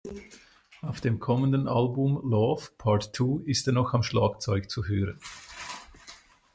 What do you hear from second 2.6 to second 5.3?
Part Two" ist er noch am Schlagzeug zu hören.